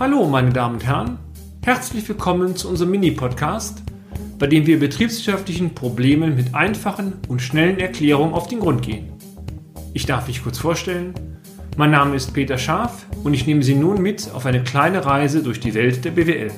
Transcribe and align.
Hallo, 0.00 0.26
meine 0.26 0.50
Damen 0.50 0.76
und 0.76 0.86
Herren. 0.86 1.18
Herzlich 1.62 2.08
willkommen 2.08 2.56
zu 2.56 2.68
unserem 2.68 2.90
Mini-Podcast, 2.92 3.82
bei 4.38 4.46
dem 4.46 4.66
wir 4.66 4.80
betriebswirtschaftlichen 4.80 5.74
Problemen 5.74 6.34
mit 6.34 6.54
einfachen 6.54 7.12
und 7.28 7.42
schnellen 7.42 7.78
Erklärungen 7.78 8.32
auf 8.32 8.48
den 8.48 8.60
Grund 8.60 8.82
gehen. 8.82 9.12
Ich 9.92 10.06
darf 10.06 10.26
mich 10.26 10.42
kurz 10.42 10.58
vorstellen. 10.58 11.12
Mein 11.76 11.90
Name 11.90 12.16
ist 12.16 12.32
Peter 12.32 12.58
Scharf 12.58 13.06
und 13.22 13.34
ich 13.34 13.46
nehme 13.46 13.62
Sie 13.62 13.74
nun 13.74 14.00
mit 14.00 14.30
auf 14.32 14.46
eine 14.46 14.64
kleine 14.64 15.04
Reise 15.04 15.42
durch 15.42 15.60
die 15.60 15.74
Welt 15.74 16.04
der 16.04 16.12
BWL. 16.12 16.50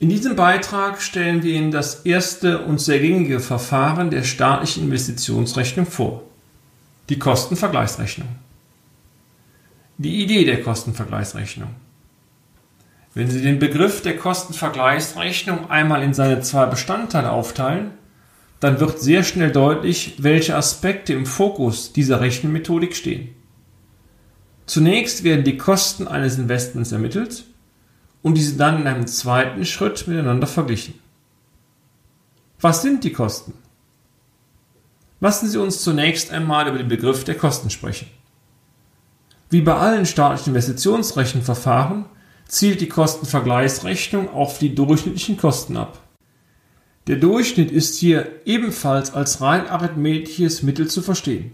In 0.00 0.08
diesem 0.08 0.34
Beitrag 0.34 1.00
stellen 1.00 1.42
wir 1.42 1.52
Ihnen 1.52 1.70
das 1.70 2.06
erste 2.06 2.64
und 2.64 2.80
sehr 2.80 2.98
gängige 2.98 3.38
Verfahren 3.38 4.10
der 4.10 4.24
staatlichen 4.24 4.84
Investitionsrechnung 4.84 5.86
vor. 5.86 6.22
Die 7.10 7.18
Kostenvergleichsrechnung. 7.18 8.28
Die 9.98 10.22
Idee 10.22 10.44
der 10.44 10.62
Kostenvergleichsrechnung. 10.62 11.70
Wenn 13.14 13.30
Sie 13.30 13.40
den 13.40 13.58
Begriff 13.58 14.02
der 14.02 14.18
Kostenvergleichsrechnung 14.18 15.70
einmal 15.70 16.02
in 16.02 16.12
seine 16.12 16.42
zwei 16.42 16.66
Bestandteile 16.66 17.30
aufteilen, 17.30 17.92
dann 18.60 18.78
wird 18.78 19.00
sehr 19.00 19.22
schnell 19.22 19.52
deutlich, 19.52 20.16
welche 20.18 20.54
Aspekte 20.54 21.14
im 21.14 21.24
Fokus 21.24 21.94
dieser 21.94 22.20
Rechenmethodik 22.20 22.94
stehen. 22.94 23.30
Zunächst 24.66 25.24
werden 25.24 25.44
die 25.44 25.56
Kosten 25.56 26.08
eines 26.08 26.36
Investments 26.36 26.92
ermittelt 26.92 27.44
und 28.20 28.34
diese 28.34 28.58
dann 28.58 28.82
in 28.82 28.86
einem 28.86 29.06
zweiten 29.06 29.64
Schritt 29.64 30.06
miteinander 30.06 30.46
verglichen. 30.46 30.94
Was 32.60 32.82
sind 32.82 33.02
die 33.02 33.12
Kosten? 33.12 33.54
Lassen 35.20 35.48
Sie 35.48 35.58
uns 35.58 35.80
zunächst 35.80 36.32
einmal 36.32 36.68
über 36.68 36.76
den 36.76 36.88
Begriff 36.88 37.24
der 37.24 37.36
Kosten 37.36 37.70
sprechen. 37.70 38.08
Wie 39.48 39.60
bei 39.60 39.74
allen 39.74 40.06
staatlichen 40.06 40.50
Investitionsrechenverfahren 40.50 42.06
zielt 42.48 42.80
die 42.80 42.88
Kostenvergleichsrechnung 42.88 44.28
auf 44.30 44.58
die 44.58 44.74
durchschnittlichen 44.74 45.36
Kosten 45.36 45.76
ab. 45.76 46.00
Der 47.06 47.16
Durchschnitt 47.16 47.70
ist 47.70 47.96
hier 47.96 48.26
ebenfalls 48.44 49.14
als 49.14 49.40
rein 49.40 49.68
arithmetisches 49.68 50.64
Mittel 50.64 50.88
zu 50.88 51.02
verstehen. 51.02 51.52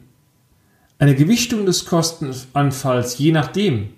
Eine 0.98 1.14
Gewichtung 1.14 1.66
des 1.66 1.84
Kostenanfalls 1.84 3.18
je 3.18 3.32
nachdem, 3.32 3.90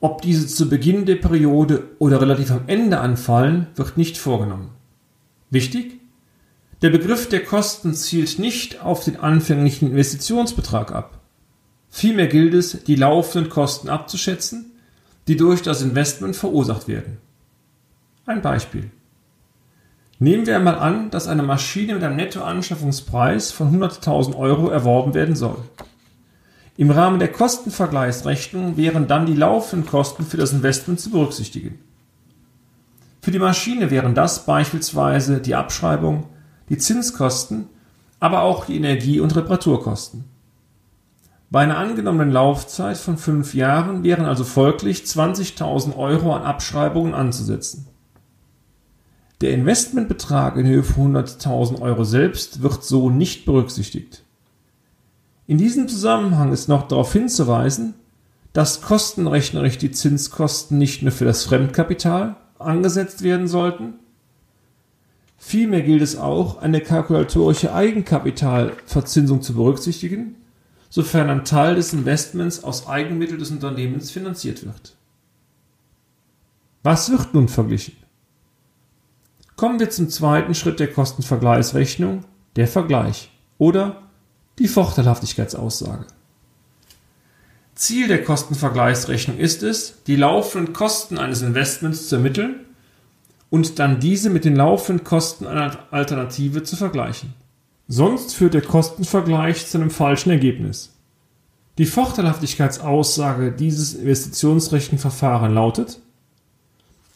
ob 0.00 0.20
diese 0.20 0.46
zu 0.46 0.68
Beginn 0.68 1.06
der 1.06 1.16
Periode 1.16 1.84
oder 1.98 2.20
relativ 2.20 2.50
am 2.50 2.64
Ende 2.66 2.98
anfallen, 2.98 3.68
wird 3.76 3.96
nicht 3.96 4.18
vorgenommen. 4.18 4.70
Wichtig? 5.48 6.00
Der 6.82 6.90
Begriff 6.90 7.28
der 7.28 7.44
Kosten 7.44 7.94
zielt 7.94 8.38
nicht 8.40 8.82
auf 8.82 9.04
den 9.04 9.16
anfänglichen 9.16 9.92
Investitionsbetrag 9.92 10.92
ab. 10.92 11.21
Vielmehr 11.94 12.26
gilt 12.26 12.54
es, 12.54 12.84
die 12.84 12.96
laufenden 12.96 13.50
Kosten 13.50 13.90
abzuschätzen, 13.90 14.72
die 15.28 15.36
durch 15.36 15.60
das 15.60 15.82
Investment 15.82 16.34
verursacht 16.34 16.88
werden. 16.88 17.18
Ein 18.24 18.40
Beispiel. 18.40 18.90
Nehmen 20.18 20.46
wir 20.46 20.56
einmal 20.56 20.76
an, 20.76 21.10
dass 21.10 21.28
eine 21.28 21.42
Maschine 21.42 21.92
mit 21.94 22.02
einem 22.02 22.16
Nettoanschaffungspreis 22.16 23.52
von 23.52 23.78
100.000 23.78 24.34
Euro 24.36 24.70
erworben 24.70 25.12
werden 25.12 25.36
soll. 25.36 25.58
Im 26.78 26.90
Rahmen 26.90 27.18
der 27.18 27.30
Kostenvergleichsrechnung 27.30 28.78
wären 28.78 29.06
dann 29.06 29.26
die 29.26 29.34
laufenden 29.34 29.86
Kosten 29.86 30.24
für 30.24 30.38
das 30.38 30.54
Investment 30.54 30.98
zu 30.98 31.10
berücksichtigen. 31.10 31.78
Für 33.20 33.32
die 33.32 33.38
Maschine 33.38 33.90
wären 33.90 34.14
das 34.14 34.46
beispielsweise 34.46 35.40
die 35.40 35.54
Abschreibung, 35.54 36.24
die 36.70 36.78
Zinskosten, 36.78 37.66
aber 38.18 38.40
auch 38.40 38.64
die 38.64 38.76
Energie- 38.76 39.20
und 39.20 39.36
Reparaturkosten. 39.36 40.31
Bei 41.52 41.60
einer 41.60 41.76
angenommenen 41.76 42.32
Laufzeit 42.32 42.96
von 42.96 43.18
fünf 43.18 43.52
Jahren 43.52 44.04
wären 44.04 44.24
also 44.24 44.42
folglich 44.42 45.02
20.000 45.02 45.94
Euro 45.98 46.34
an 46.34 46.44
Abschreibungen 46.44 47.12
anzusetzen. 47.12 47.88
Der 49.42 49.52
Investmentbetrag 49.52 50.56
in 50.56 50.66
Höhe 50.66 50.82
von 50.82 51.14
100.000 51.14 51.82
Euro 51.82 52.04
selbst 52.04 52.62
wird 52.62 52.82
so 52.84 53.10
nicht 53.10 53.44
berücksichtigt. 53.44 54.24
In 55.46 55.58
diesem 55.58 55.88
Zusammenhang 55.88 56.54
ist 56.54 56.70
noch 56.70 56.88
darauf 56.88 57.12
hinzuweisen, 57.12 57.96
dass 58.54 58.80
kostenrechnerisch 58.80 59.76
die 59.76 59.90
Zinskosten 59.90 60.78
nicht 60.78 61.02
nur 61.02 61.12
für 61.12 61.26
das 61.26 61.44
Fremdkapital 61.44 62.36
angesetzt 62.58 63.22
werden 63.22 63.46
sollten, 63.46 63.98
vielmehr 65.36 65.82
gilt 65.82 66.00
es 66.00 66.16
auch, 66.16 66.62
eine 66.62 66.80
kalkulatorische 66.80 67.74
Eigenkapitalverzinsung 67.74 69.42
zu 69.42 69.52
berücksichtigen, 69.52 70.36
sofern 70.92 71.30
ein 71.30 71.46
Teil 71.46 71.76
des 71.76 71.94
Investments 71.94 72.62
aus 72.62 72.86
Eigenmitteln 72.86 73.38
des 73.38 73.50
Unternehmens 73.50 74.10
finanziert 74.10 74.62
wird. 74.62 74.94
Was 76.82 77.10
wird 77.10 77.32
nun 77.32 77.48
verglichen? 77.48 77.96
Kommen 79.56 79.80
wir 79.80 79.88
zum 79.88 80.10
zweiten 80.10 80.54
Schritt 80.54 80.80
der 80.80 80.92
Kostenvergleichsrechnung, 80.92 82.24
der 82.56 82.68
Vergleich 82.68 83.30
oder 83.56 84.02
die 84.58 84.68
Vorteilhaftigkeitsaussage. 84.68 86.04
Ziel 87.74 88.08
der 88.08 88.22
Kostenvergleichsrechnung 88.22 89.38
ist 89.38 89.62
es, 89.62 90.02
die 90.06 90.16
laufenden 90.16 90.74
Kosten 90.74 91.16
eines 91.16 91.40
Investments 91.40 92.10
zu 92.10 92.16
ermitteln 92.16 92.66
und 93.48 93.78
dann 93.78 93.98
diese 93.98 94.28
mit 94.28 94.44
den 94.44 94.56
laufenden 94.56 95.04
Kosten 95.04 95.46
einer 95.46 95.78
Alternative 95.90 96.64
zu 96.64 96.76
vergleichen. 96.76 97.32
Sonst 97.88 98.34
führt 98.34 98.54
der 98.54 98.62
Kostenvergleich 98.62 99.66
zu 99.66 99.78
einem 99.78 99.90
falschen 99.90 100.30
Ergebnis. 100.30 100.96
Die 101.78 101.86
Vorteilhaftigkeitsaussage 101.86 103.52
dieses 103.52 103.94
Investitionsrechenverfahrens 103.94 105.54
lautet, 105.54 106.00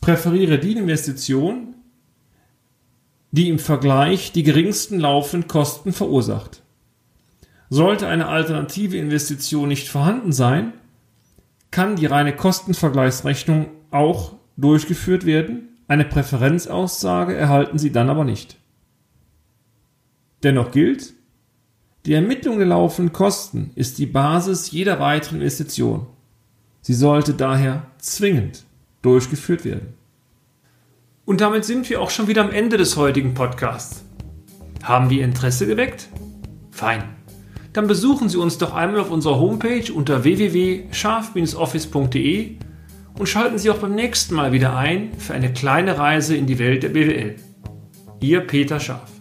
präferiere 0.00 0.58
die 0.58 0.72
Investition, 0.72 1.74
die 3.32 3.48
im 3.48 3.58
Vergleich 3.58 4.32
die 4.32 4.42
geringsten 4.42 4.98
laufenden 4.98 5.48
Kosten 5.48 5.92
verursacht. 5.92 6.62
Sollte 7.68 8.06
eine 8.06 8.28
alternative 8.28 8.96
Investition 8.96 9.68
nicht 9.68 9.88
vorhanden 9.88 10.32
sein, 10.32 10.72
kann 11.70 11.96
die 11.96 12.06
reine 12.06 12.34
Kostenvergleichsrechnung 12.34 13.68
auch 13.90 14.34
durchgeführt 14.56 15.26
werden, 15.26 15.68
eine 15.88 16.04
Präferenzaussage 16.04 17.34
erhalten 17.34 17.78
Sie 17.78 17.92
dann 17.92 18.08
aber 18.08 18.24
nicht. 18.24 18.56
Dennoch 20.46 20.70
gilt, 20.70 21.12
die 22.04 22.12
Ermittlung 22.12 22.58
der 22.58 22.68
laufenden 22.68 23.12
Kosten 23.12 23.72
ist 23.74 23.98
die 23.98 24.06
Basis 24.06 24.70
jeder 24.70 25.00
weiteren 25.00 25.40
Investition. 25.40 26.06
Sie 26.82 26.94
sollte 26.94 27.34
daher 27.34 27.88
zwingend 27.98 28.62
durchgeführt 29.02 29.64
werden. 29.64 29.94
Und 31.24 31.40
damit 31.40 31.64
sind 31.64 31.90
wir 31.90 32.00
auch 32.00 32.10
schon 32.10 32.28
wieder 32.28 32.44
am 32.44 32.52
Ende 32.52 32.76
des 32.76 32.96
heutigen 32.96 33.34
Podcasts. 33.34 34.04
Haben 34.84 35.10
wir 35.10 35.24
Interesse 35.24 35.66
geweckt? 35.66 36.06
Fein 36.70 37.02
dann 37.72 37.88
besuchen 37.88 38.28
Sie 38.28 38.38
uns 38.38 38.58
doch 38.58 38.72
einmal 38.72 39.00
auf 39.00 39.10
unserer 39.10 39.40
Homepage 39.40 39.92
unter 39.92 40.22
www.scharf-office.de 40.22 42.54
und 43.18 43.26
schalten 43.26 43.58
Sie 43.58 43.68
auch 43.68 43.78
beim 43.78 43.96
nächsten 43.96 44.36
Mal 44.36 44.52
wieder 44.52 44.76
ein 44.76 45.12
für 45.18 45.34
eine 45.34 45.52
kleine 45.52 45.98
Reise 45.98 46.36
in 46.36 46.46
die 46.46 46.60
Welt 46.60 46.84
der 46.84 46.90
BWL. 46.90 47.34
Ihr 48.20 48.46
Peter 48.46 48.78
Scharf. 48.78 49.15